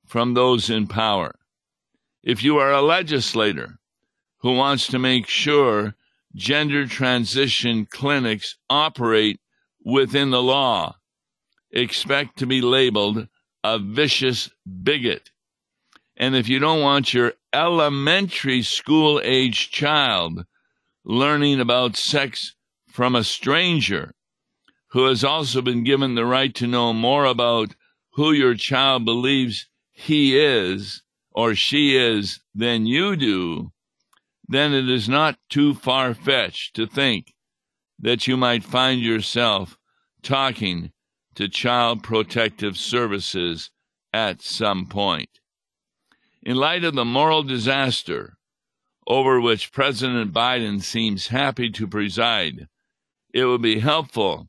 from 0.05 0.33
those 0.33 0.69
in 0.69 0.87
power. 0.87 1.35
If 2.23 2.43
you 2.43 2.57
are 2.57 2.71
a 2.71 2.81
legislator 2.81 3.79
who 4.39 4.55
wants 4.55 4.87
to 4.87 4.99
make 4.99 5.27
sure 5.27 5.95
gender 6.35 6.87
transition 6.87 7.85
clinics 7.85 8.55
operate 8.69 9.39
within 9.83 10.29
the 10.29 10.41
law, 10.41 10.95
expect 11.71 12.37
to 12.37 12.45
be 12.45 12.61
labeled 12.61 13.27
a 13.63 13.77
vicious 13.77 14.49
bigot. 14.65 15.31
And 16.15 16.35
if 16.35 16.47
you 16.47 16.59
don't 16.59 16.81
want 16.81 17.13
your 17.13 17.33
elementary 17.51 18.61
school 18.61 19.19
age 19.23 19.71
child 19.71 20.45
learning 21.03 21.59
about 21.59 21.95
sex 21.95 22.55
from 22.87 23.15
a 23.15 23.23
stranger 23.23 24.13
who 24.91 25.05
has 25.05 25.23
also 25.23 25.61
been 25.61 25.83
given 25.83 26.15
the 26.15 26.25
right 26.25 26.53
to 26.53 26.67
know 26.67 26.93
more 26.93 27.25
about 27.25 27.75
who 28.13 28.31
your 28.31 28.55
child 28.55 29.05
believes 29.05 29.67
he 29.91 30.37
is 30.37 31.01
or 31.31 31.55
she 31.55 31.95
is 31.95 32.41
than 32.53 32.85
you 32.85 33.15
do, 33.15 33.71
then 34.47 34.73
it 34.73 34.89
is 34.89 35.07
not 35.07 35.37
too 35.49 35.73
far 35.73 36.13
fetched 36.13 36.75
to 36.75 36.85
think 36.85 37.33
that 37.97 38.27
you 38.27 38.35
might 38.35 38.63
find 38.63 38.99
yourself 39.01 39.77
talking 40.21 40.91
to 41.35 41.47
Child 41.47 42.03
Protective 42.03 42.75
Services 42.75 43.69
at 44.13 44.41
some 44.41 44.87
point. 44.87 45.29
In 46.43 46.57
light 46.57 46.83
of 46.83 46.95
the 46.95 47.05
moral 47.05 47.43
disaster 47.43 48.37
over 49.11 49.41
which 49.41 49.73
President 49.73 50.31
Biden 50.31 50.81
seems 50.81 51.27
happy 51.27 51.69
to 51.69 51.85
preside, 51.85 52.69
it 53.33 53.43
would 53.43 53.61
be 53.61 53.79
helpful 53.79 54.47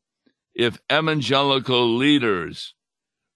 if 0.54 0.78
evangelical 0.90 1.96
leaders 1.96 2.72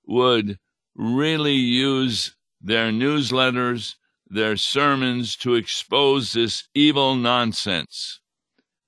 would 0.07 0.57
really 0.95 1.57
use 1.57 2.37
their 2.61 2.93
newsletters, 2.93 3.97
their 4.29 4.57
sermons 4.57 5.35
to 5.35 5.57
expose 5.57 6.33
this 6.33 6.69
evil 6.77 7.17
nonsense. 7.17 8.21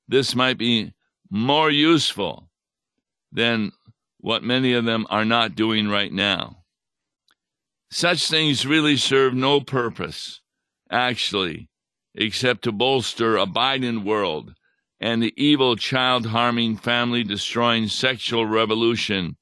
This 0.06 0.36
might 0.36 0.58
be 0.58 0.92
more 1.28 1.72
useful 1.72 2.50
than 3.32 3.72
what 4.18 4.44
many 4.44 4.74
of 4.74 4.84
them 4.84 5.08
are 5.10 5.24
not 5.24 5.56
doing 5.56 5.88
right 5.88 6.12
now. 6.12 6.62
Such 7.90 8.28
things 8.28 8.64
really 8.64 8.96
serve 8.96 9.34
no 9.34 9.60
purpose, 9.60 10.40
actually, 10.88 11.68
except 12.18 12.64
to 12.64 12.72
bolster 12.72 13.38
a 13.38 13.46
Biden 13.46 14.04
world 14.04 14.52
and 15.00 15.22
the 15.22 15.32
evil 15.42 15.76
child 15.76 16.26
harming, 16.26 16.76
family 16.76 17.24
destroying 17.24 17.88
sexual 17.88 18.44
revolution 18.44 19.36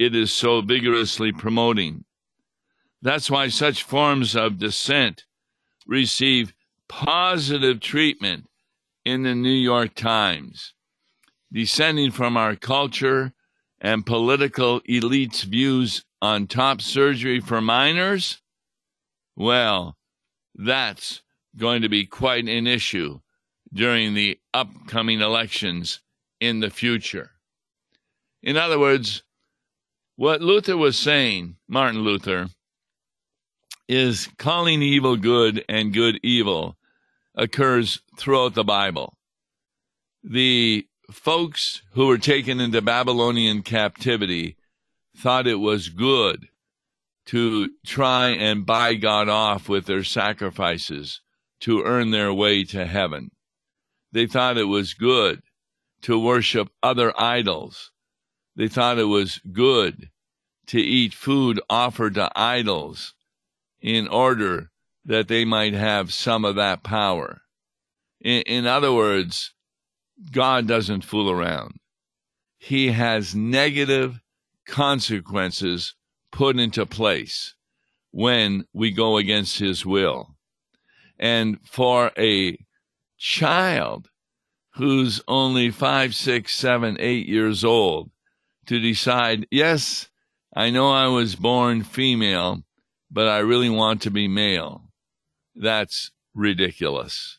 it 0.00 0.16
is 0.16 0.32
so 0.32 0.62
vigorously 0.62 1.30
promoting. 1.30 2.04
That's 3.02 3.30
why 3.30 3.48
such 3.48 3.82
forms 3.82 4.34
of 4.34 4.56
dissent 4.56 5.26
receive 5.86 6.54
positive 6.88 7.80
treatment 7.80 8.48
in 9.04 9.24
the 9.24 9.34
New 9.34 9.50
York 9.50 9.94
Times. 9.94 10.72
Descending 11.52 12.12
from 12.12 12.38
our 12.38 12.56
culture 12.56 13.34
and 13.78 14.06
political 14.06 14.80
elites' 14.82 15.44
views 15.44 16.02
on 16.22 16.46
top 16.46 16.80
surgery 16.80 17.40
for 17.40 17.60
minors? 17.60 18.40
Well, 19.36 19.98
that's 20.54 21.20
going 21.56 21.82
to 21.82 21.88
be 21.88 22.06
quite 22.06 22.44
an 22.44 22.66
issue 22.66 23.20
during 23.72 24.14
the 24.14 24.38
upcoming 24.52 25.20
elections 25.20 26.00
in 26.40 26.60
the 26.60 26.70
future. 26.70 27.30
In 28.42 28.56
other 28.56 28.78
words, 28.78 29.22
what 30.16 30.40
Luther 30.40 30.76
was 30.76 30.96
saying, 30.96 31.56
Martin 31.68 32.00
Luther, 32.00 32.48
is 33.88 34.28
calling 34.38 34.82
evil 34.82 35.16
good 35.16 35.64
and 35.68 35.92
good 35.92 36.20
evil 36.22 36.76
occurs 37.34 38.00
throughout 38.16 38.54
the 38.54 38.64
Bible. 38.64 39.16
The 40.22 40.86
folks 41.10 41.82
who 41.92 42.06
were 42.06 42.18
taken 42.18 42.60
into 42.60 42.82
Babylonian 42.82 43.62
captivity 43.62 44.56
thought 45.16 45.46
it 45.46 45.56
was 45.56 45.88
good 45.88 46.48
to 47.26 47.70
try 47.84 48.28
and 48.28 48.66
buy 48.66 48.94
God 48.94 49.28
off 49.28 49.68
with 49.68 49.86
their 49.86 50.04
sacrifices 50.04 51.20
to 51.60 51.82
earn 51.82 52.10
their 52.10 52.32
way 52.32 52.64
to 52.64 52.86
heaven. 52.86 53.30
They 54.12 54.26
thought 54.26 54.58
it 54.58 54.64
was 54.64 54.94
good 54.94 55.42
to 56.02 56.18
worship 56.18 56.68
other 56.82 57.12
idols. 57.20 57.90
They 58.56 58.68
thought 58.68 58.98
it 58.98 59.04
was 59.04 59.40
good 59.52 60.10
to 60.66 60.80
eat 60.80 61.14
food 61.14 61.60
offered 61.68 62.14
to 62.14 62.30
idols 62.34 63.14
in 63.80 64.08
order 64.08 64.70
that 65.04 65.28
they 65.28 65.44
might 65.44 65.74
have 65.74 66.12
some 66.12 66.44
of 66.44 66.56
that 66.56 66.82
power. 66.82 67.42
In, 68.20 68.42
in 68.42 68.66
other 68.66 68.92
words, 68.92 69.52
God 70.32 70.66
doesn't 70.66 71.04
fool 71.04 71.30
around. 71.30 71.76
He 72.58 72.88
has 72.88 73.34
negative 73.34 74.20
consequences 74.66 75.94
put 76.30 76.58
into 76.58 76.84
place 76.86 77.54
when 78.10 78.66
we 78.72 78.90
go 78.90 79.16
against 79.16 79.58
his 79.58 79.86
will. 79.86 80.36
And 81.20 81.58
for 81.64 82.12
a 82.18 82.56
child 83.18 84.08
who's 84.76 85.20
only 85.28 85.70
five, 85.70 86.14
six, 86.14 86.54
seven, 86.54 86.96
eight 86.98 87.28
years 87.28 87.62
old 87.62 88.10
to 88.66 88.80
decide, 88.80 89.46
yes, 89.50 90.08
I 90.56 90.70
know 90.70 90.90
I 90.90 91.08
was 91.08 91.36
born 91.36 91.82
female, 91.82 92.64
but 93.10 93.28
I 93.28 93.40
really 93.40 93.68
want 93.68 94.00
to 94.02 94.10
be 94.10 94.28
male. 94.28 94.88
That's 95.54 96.10
ridiculous. 96.34 97.38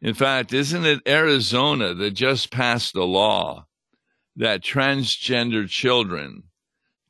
In 0.00 0.14
fact, 0.14 0.52
isn't 0.52 0.86
it 0.86 1.00
Arizona 1.06 1.94
that 1.94 2.12
just 2.12 2.52
passed 2.52 2.94
a 2.94 3.04
law 3.04 3.66
that 4.36 4.62
transgender 4.62 5.68
children 5.68 6.44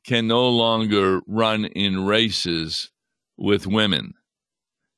can 0.05 0.25
no 0.25 0.49
longer 0.49 1.21
run 1.27 1.65
in 1.65 2.05
races 2.05 2.89
with 3.37 3.67
women? 3.67 4.15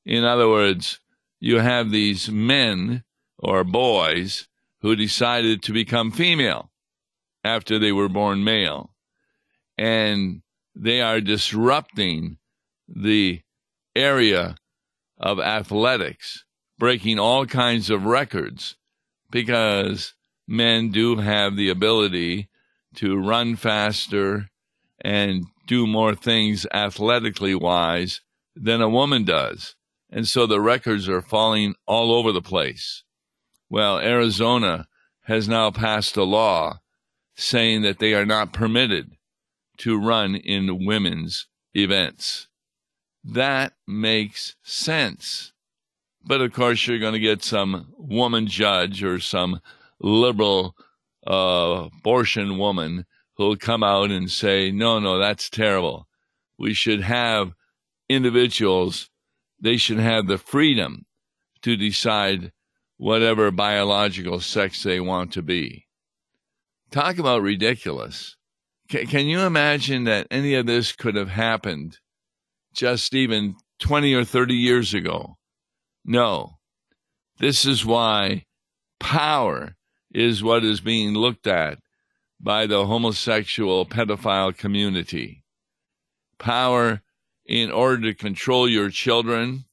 In 0.05 0.23
other 0.23 0.47
words, 0.47 0.99
you 1.39 1.59
have 1.59 1.91
these 1.91 2.29
men 2.29 3.03
or 3.37 3.63
boys 3.63 4.47
who 4.81 4.95
decided 4.95 5.61
to 5.63 5.73
become 5.73 6.11
female 6.11 6.71
after 7.43 7.79
they 7.79 7.91
were 7.91 8.09
born 8.09 8.43
male. 8.43 8.93
And 9.77 10.41
they 10.75 11.01
are 11.01 11.21
disrupting 11.21 12.37
the 12.87 13.41
area 13.95 14.55
of 15.17 15.39
athletics, 15.39 16.43
breaking 16.77 17.19
all 17.19 17.45
kinds 17.45 17.89
of 17.89 18.05
records 18.05 18.75
because 19.31 20.13
men 20.47 20.91
do 20.91 21.17
have 21.17 21.55
the 21.55 21.69
ability 21.69 22.49
to 22.95 23.17
run 23.17 23.55
faster 23.55 24.49
and 25.01 25.45
do 25.67 25.87
more 25.87 26.15
things 26.15 26.65
athletically 26.73 27.55
wise 27.55 28.21
than 28.55 28.81
a 28.81 28.89
woman 28.89 29.23
does. 29.23 29.74
And 30.09 30.27
so 30.27 30.45
the 30.45 30.61
records 30.61 31.09
are 31.09 31.21
falling 31.21 31.75
all 31.85 32.13
over 32.13 32.31
the 32.31 32.41
place. 32.41 33.03
Well, 33.69 33.99
Arizona 33.99 34.87
has 35.23 35.47
now 35.49 35.71
passed 35.71 36.15
a 36.15 36.23
law 36.23 36.79
saying 37.35 37.81
that 37.81 37.99
they 37.99 38.13
are 38.13 38.25
not 38.25 38.53
permitted 38.53 39.17
to 39.77 39.99
run 39.99 40.35
in 40.35 40.85
women's 40.85 41.47
events. 41.73 42.47
That 43.23 43.73
makes 43.87 44.55
sense. 44.63 45.51
But 46.23 46.41
of 46.41 46.53
course, 46.53 46.87
you're 46.87 46.99
going 46.99 47.13
to 47.13 47.19
get 47.19 47.43
some 47.43 47.93
woman 47.97 48.47
judge 48.47 49.03
or 49.03 49.19
some 49.19 49.59
liberal 49.99 50.75
uh, 51.27 51.89
abortion 51.97 52.57
woman 52.57 53.05
who'll 53.35 53.57
come 53.57 53.83
out 53.83 54.11
and 54.11 54.29
say, 54.29 54.71
no, 54.71 54.99
no, 54.99 55.19
that's 55.19 55.49
terrible. 55.49 56.07
We 56.57 56.73
should 56.73 57.01
have 57.01 57.53
individuals, 58.07 59.09
they 59.59 59.77
should 59.77 59.99
have 59.99 60.27
the 60.27 60.37
freedom 60.37 61.05
to 61.61 61.75
decide 61.75 62.51
whatever 62.97 63.51
biological 63.51 64.39
sex 64.39 64.83
they 64.83 64.99
want 64.99 65.33
to 65.33 65.41
be. 65.41 65.87
Talk 66.91 67.17
about 67.17 67.41
ridiculous. 67.41 68.35
C- 68.91 69.05
can 69.05 69.25
you 69.25 69.39
imagine 69.41 70.03
that 70.05 70.27
any 70.29 70.53
of 70.53 70.65
this 70.65 70.91
could 70.91 71.15
have 71.15 71.29
happened 71.29 71.99
just 72.73 73.13
even 73.13 73.55
20 73.79 74.13
or 74.13 74.23
30 74.23 74.53
years 74.53 74.93
ago? 74.93 75.37
No. 76.05 76.59
This 77.39 77.65
is 77.65 77.85
why 77.85 78.45
power 78.99 79.75
is 80.13 80.43
what 80.43 80.63
is 80.63 80.79
being 80.79 81.13
looked 81.13 81.47
at 81.47 81.79
by 82.39 82.67
the 82.67 82.85
homosexual 82.85 83.85
pedophile 83.85 84.55
community. 84.55 85.43
Power 86.37 87.01
in 87.45 87.71
order 87.71 88.01
to 88.03 88.13
control 88.13 88.67
your 88.67 88.89
children 88.89 89.65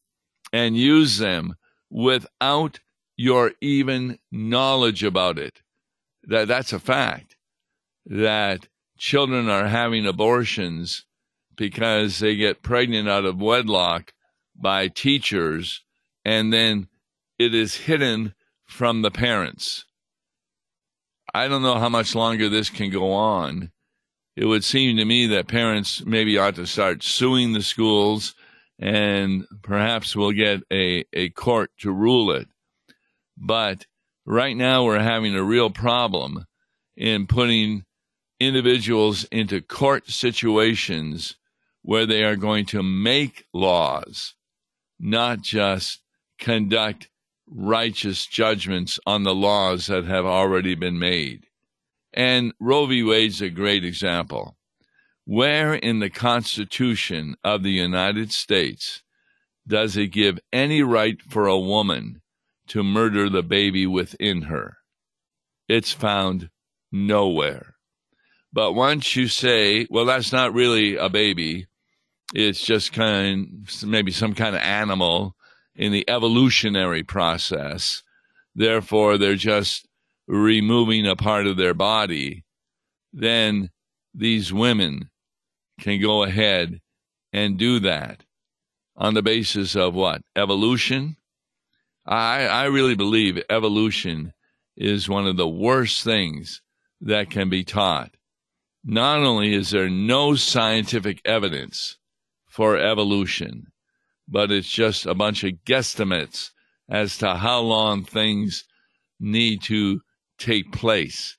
and 0.53 0.77
use 0.77 1.19
them 1.19 1.57
without 1.91 2.81
your 3.17 3.53
even 3.61 4.19
knowledge 4.31 5.03
about 5.03 5.39
it. 5.39 5.63
That, 6.25 6.49
that's 6.49 6.73
a 6.73 6.79
fact. 6.79 7.37
That 8.05 8.69
children 8.99 9.49
are 9.49 9.69
having 9.69 10.07
abortions 10.07 11.05
because 11.57 12.19
they 12.19 12.37
get 12.37 12.63
pregnant 12.63 13.09
out 13.09 13.25
of 13.25 13.41
wedlock 13.41 14.13
by 14.55 14.89
teachers 14.89 15.83
and 16.25 16.53
then 16.53 16.89
it 17.39 17.55
is 17.55 17.75
hidden 17.77 18.35
from 18.65 19.03
the 19.03 19.11
parents. 19.11 19.85
I 21.35 21.49
don't 21.49 21.63
know 21.63 21.79
how 21.79 21.89
much 21.89 22.15
longer 22.15 22.49
this 22.49 22.71
can 22.71 22.91
go 22.91 23.13
on. 23.13 23.73
It 24.37 24.47
would 24.47 24.65
seem 24.65 24.97
to 24.97 25.05
me 25.05 25.27
that 25.29 25.49
parents 25.49 26.05
maybe 26.05 26.39
ought 26.39 26.55
to 26.57 26.67
start 26.67 27.03
suing 27.03 27.53
the 27.53 27.63
schools 27.63 28.35
and 28.79 29.47
perhaps 29.63 30.17
we'll 30.17 30.33
get 30.33 30.63
a, 30.73 31.05
a 31.13 31.29
court 31.31 31.71
to 31.81 31.93
rule 31.93 32.33
it. 32.33 32.49
But 33.37 33.87
right 34.25 34.57
now 34.57 34.85
we're 34.85 34.99
having 34.99 35.35
a 35.35 35.43
real 35.43 35.71
problem 35.71 36.47
in 36.97 37.27
putting 37.27 37.85
individuals 38.41 39.25
into 39.25 39.61
court 39.61 40.09
situations 40.09 41.37
where 41.83 42.07
they 42.07 42.25
are 42.25 42.37
going 42.37 42.65
to 42.67 42.83
make 42.83 43.45
laws, 43.53 44.35
not 44.99 45.43
just 45.43 46.01
conduct 46.39 47.09
righteous 47.47 48.27
judgments 48.27 48.99
on 49.07 49.25
the 49.25 49.35
laws 49.35 49.87
that 49.87 50.05
have 50.05 50.25
already 50.25 50.75
been 50.75 50.99
made. 50.99 51.47
And 52.13 52.53
Roe 52.61 52.87
v. 52.87 53.03
Wade's 53.03 53.41
a 53.41 53.51
great 53.51 53.85
example. 53.85 54.57
Where 55.25 55.75
in 55.75 56.01
the 56.01 56.11
Constitution 56.11 57.37
of 57.45 57.63
the 57.63 57.71
United 57.71 58.33
States 58.33 59.03
does 59.67 59.97
it 59.97 60.09
give 60.09 60.41
any 60.53 60.83
right 60.83 61.21
for 61.23 61.47
a 61.47 61.59
woman 61.59 62.21
to 62.69 62.83
murder 62.83 63.29
the 63.29 63.43
baby 63.43 63.87
within 63.87 64.43
her? 64.43 64.79
It's 65.69 65.93
found 65.93 66.51
nowhere. 66.91 67.77
But 68.53 68.73
once 68.73 69.17
you 69.17 69.29
say, 69.29 69.87
well, 69.89 70.05
that's 70.05 70.33
not 70.33 70.53
really 70.53 70.97
a 70.97 71.09
baby, 71.09 71.69
it's 72.35 72.61
just 72.63 72.93
kind 72.93 73.69
maybe 73.85 74.11
some 74.11 74.35
kind 74.35 74.55
of 74.55 74.63
animal 74.63 75.37
in 75.75 75.93
the 75.93 76.09
evolutionary 76.09 77.03
process. 77.03 78.03
Therefore, 78.55 79.17
they're 79.17 79.37
just 79.37 79.87
removing 80.27 81.07
a 81.07 81.17
part 81.17 81.47
of 81.47 81.57
their 81.57 81.75
body. 81.75 82.45
Then 83.13 83.71
these 84.15 84.53
women 84.53 85.11
can 85.81 86.01
go 86.01 86.23
ahead 86.23 86.81
and 87.33 87.59
do 87.59 87.81
that 87.81 88.25
on 88.97 89.15
the 89.15 89.23
basis 89.23 89.75
of 89.75 89.95
what? 89.95 90.23
Evolution? 90.37 91.17
I, 92.07 92.47
I 92.47 92.65
really 92.65 92.95
believe 92.95 93.43
evolution 93.49 94.33
is 94.77 95.09
one 95.09 95.27
of 95.27 95.37
the 95.37 95.49
worst 95.49 96.05
things 96.05 96.63
that 97.01 97.31
can 97.31 97.49
be 97.49 97.65
taught. 97.65 98.17
Not 98.85 99.19
only 99.19 99.55
is 99.55 99.71
there 99.71 99.89
no 99.89 100.35
scientific 100.35 101.21
evidence 101.25 101.99
for 102.49 102.77
evolution, 102.77 103.73
but 104.29 104.51
it's 104.51 104.69
just 104.69 105.07
a 105.07 105.15
bunch 105.15 105.45
of 105.45 105.53
guesstimates 105.65 106.51
as 106.89 107.17
to 107.19 107.35
how 107.35 107.61
long 107.61 108.05
things 108.05 108.65
need 109.21 109.63
to 109.63 110.01
take 110.43 110.73
place, 110.73 111.37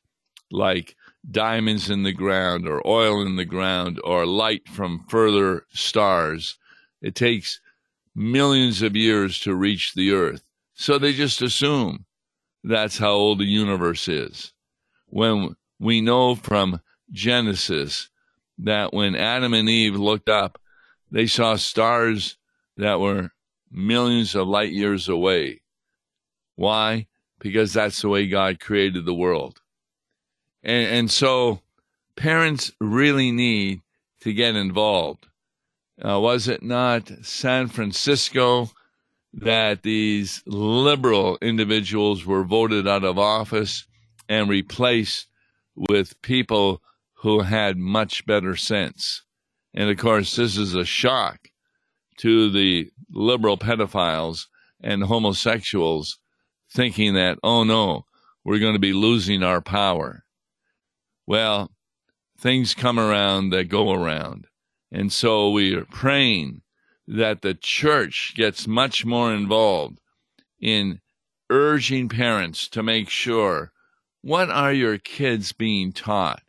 like 0.52 0.96
diamonds 1.30 1.90
in 1.90 2.04
the 2.04 2.14
ground, 2.14 2.68
or 2.68 2.86
oil 2.88 3.26
in 3.26 3.36
the 3.36 3.46
ground, 3.46 4.00
or 4.04 4.26
light 4.26 4.68
from 4.68 5.06
further 5.08 5.66
stars. 5.72 6.58
It 7.02 7.16
takes 7.16 7.60
millions 8.16 8.82
of 8.82 8.96
years 8.96 9.40
to 9.42 9.56
reach 9.56 9.94
the 9.94 10.12
earth. 10.12 10.44
So 10.74 10.98
they 10.98 11.14
just 11.14 11.42
assume 11.42 12.06
that's 12.64 12.98
how 12.98 13.12
old 13.12 13.40
the 13.40 13.46
universe 13.46 14.08
is. 14.08 14.54
When 15.08 15.56
we 15.80 16.02
know 16.02 16.36
from 16.36 16.82
Genesis 17.12 18.10
that 18.60 18.94
when 18.94 19.16
Adam 19.16 19.54
and 19.54 19.70
Eve 19.70 19.96
looked 19.96 20.30
up, 20.30 20.60
they 21.12 21.28
saw 21.28 21.56
stars 21.56 22.38
that 22.78 23.00
were 23.00 23.32
millions 23.72 24.36
of 24.36 24.48
light 24.48 24.72
years 24.72 25.10
away. 25.10 25.62
Why? 26.56 27.08
Because 27.44 27.74
that's 27.74 28.02
the 28.02 28.08
way 28.08 28.28
God 28.28 28.62
created 28.62 29.04
the 29.04 29.14
world. 29.14 29.60
And, 30.64 30.88
and 30.88 31.12
so 31.12 31.60
parents 32.16 32.72
really 32.80 33.32
need 33.32 33.82
to 34.22 34.34
get 34.34 34.56
involved. 34.56 35.28
Uh, 36.04 36.22
was 36.22 36.48
it 36.48 36.64
not 36.64 37.12
San 37.22 37.68
Francisco 37.68 38.72
that 39.34 39.84
these 39.84 40.42
liberal 40.46 41.38
individuals 41.42 42.26
were 42.26 42.46
voted 42.46 42.88
out 42.88 43.04
of 43.04 43.20
office 43.20 43.86
and 44.30 44.50
replaced 44.50 45.28
with 45.76 46.22
people 46.22 46.82
who 47.16 47.42
had 47.42 47.78
much 47.78 48.26
better 48.26 48.56
sense? 48.56 49.24
And 49.74 49.90
of 49.90 49.98
course, 49.98 50.38
this 50.38 50.58
is 50.58 50.76
a 50.76 50.86
shock 50.86 51.50
to 52.20 52.50
the 52.50 52.90
liberal 53.12 53.58
pedophiles 53.58 54.46
and 54.80 55.04
homosexuals 55.04 56.20
thinking 56.74 57.14
that, 57.14 57.38
oh 57.44 57.64
no, 57.64 58.06
we're 58.44 58.60
going 58.60 58.74
to 58.74 58.80
be 58.80 58.94
losing 58.94 59.44
our 59.44 59.62
power. 59.62 60.26
Well, 61.28 61.72
things 62.38 62.74
come 62.74 63.00
around 63.00 63.52
that 63.52 63.70
go 63.70 63.94
around. 63.94 64.48
And 64.92 65.12
so 65.12 65.50
we 65.50 65.76
are 65.76 65.86
praying 65.86 66.62
that 67.08 67.42
the 67.42 67.54
church 67.54 68.34
gets 68.36 68.68
much 68.68 69.06
more 69.06 69.34
involved 69.34 70.00
in 70.60 71.00
urging 71.50 72.10
parents 72.10 72.68
to 72.70 72.84
make 72.84 73.10
sure 73.10 73.72
what 74.22 74.50
are 74.50 74.74
your 74.74 74.98
kids 74.98 75.52
being 75.52 75.92
taught 75.92 76.42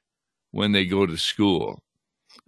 when 0.52 0.72
they 0.72 0.86
go 0.86 1.06
to 1.06 1.16
school? 1.16 1.82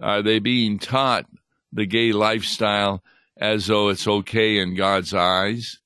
Are 0.00 0.22
they 0.22 0.38
being 0.38 0.78
taught 0.78 1.26
the 1.72 1.86
gay 1.86 2.12
lifestyle 2.12 3.02
as 3.36 3.66
though 3.66 3.88
it's 3.88 4.06
okay 4.06 4.58
in 4.58 4.76
God's 4.76 5.12
eyes 5.12 5.78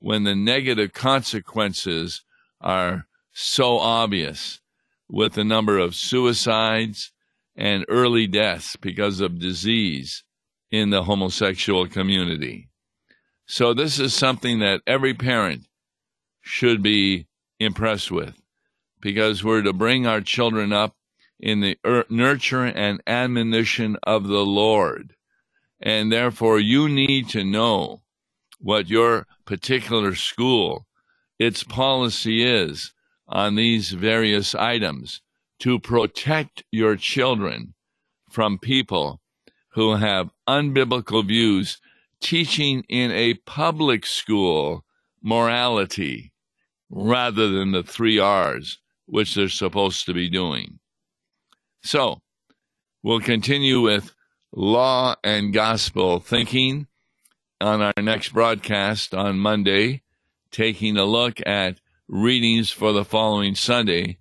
when 0.00 0.24
the 0.24 0.34
negative 0.34 0.92
consequences 0.92 2.24
are 2.60 3.06
so 3.32 3.78
obvious 3.78 4.60
with 5.08 5.34
the 5.34 5.44
number 5.44 5.78
of 5.78 5.94
suicides 5.94 7.12
and 7.56 7.84
early 7.88 8.26
deaths 8.26 8.76
because 8.76 9.20
of 9.20 9.38
disease 9.38 10.24
in 10.70 10.90
the 10.90 11.04
homosexual 11.04 11.86
community. 11.86 12.68
So, 13.46 13.74
this 13.74 13.98
is 13.98 14.14
something 14.14 14.60
that 14.60 14.82
every 14.86 15.14
parent 15.14 15.66
should 16.40 16.82
be 16.82 17.26
impressed 17.58 18.10
with 18.10 18.34
because 19.00 19.44
we're 19.44 19.62
to 19.62 19.72
bring 19.72 20.06
our 20.06 20.20
children 20.20 20.72
up 20.72 20.94
in 21.38 21.60
the 21.60 21.76
nurture 22.08 22.64
and 22.64 23.02
admonition 23.06 23.96
of 24.04 24.26
the 24.28 24.44
Lord. 24.44 25.14
And 25.80 26.12
therefore, 26.12 26.60
you 26.60 26.88
need 26.88 27.28
to 27.30 27.44
know 27.44 28.02
what 28.60 28.88
your 28.88 29.26
particular 29.44 30.14
school, 30.14 30.86
its 31.38 31.64
policy 31.64 32.44
is 32.44 32.92
on 33.26 33.54
these 33.54 33.90
various 33.90 34.54
items 34.54 35.22
to 35.60 35.78
protect 35.78 36.62
your 36.70 36.96
children 36.96 37.74
from 38.28 38.58
people 38.58 39.20
who 39.70 39.96
have 39.96 40.30
unbiblical 40.48 41.26
views 41.26 41.80
teaching 42.20 42.84
in 42.88 43.10
a 43.10 43.34
public 43.34 44.04
school 44.04 44.84
morality 45.22 46.32
rather 46.90 47.48
than 47.48 47.72
the 47.72 47.82
three 47.82 48.18
R's, 48.18 48.78
which 49.06 49.34
they're 49.34 49.48
supposed 49.48 50.06
to 50.06 50.14
be 50.14 50.28
doing. 50.28 50.80
So, 51.82 52.20
we'll 53.02 53.20
continue 53.20 53.80
with 53.80 54.12
law 54.52 55.14
and 55.22 55.52
gospel 55.52 56.20
thinking 56.20 56.88
on 57.60 57.82
our 57.82 57.92
next 58.02 58.32
broadcast 58.32 59.14
on 59.14 59.38
Monday, 59.38 60.02
taking 60.50 60.96
a 60.96 61.04
look 61.04 61.40
at 61.46 61.80
readings 62.08 62.70
for 62.70 62.92
the 62.92 63.04
following 63.04 63.54
Sunday 63.54 64.18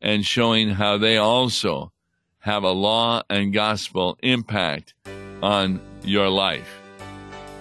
and 0.00 0.24
showing 0.24 0.70
how 0.70 0.98
they 0.98 1.16
also 1.16 1.92
have 2.40 2.62
a 2.62 2.70
law 2.70 3.22
and 3.30 3.52
gospel 3.52 4.18
impact 4.22 4.94
on 5.42 5.80
your 6.02 6.28
life. 6.28 6.80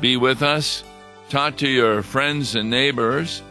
Be 0.01 0.17
with 0.17 0.41
us. 0.41 0.83
Talk 1.29 1.57
to 1.57 1.69
your 1.69 2.03
friends 2.03 2.55
and 2.55 2.69
neighbors 2.69 3.41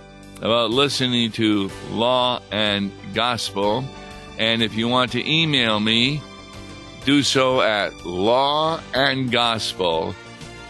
about 0.42 0.70
listening 0.70 1.32
to 1.32 1.70
Law 1.90 2.42
and 2.50 2.92
Gospel. 3.14 3.85
And 4.38 4.62
if 4.62 4.74
you 4.74 4.88
want 4.88 5.12
to 5.12 5.30
email 5.30 5.80
me, 5.80 6.20
do 7.04 7.22
so 7.22 7.62
at 7.62 8.04
law 8.04 8.80
and 8.94 9.32
gospel 9.32 10.14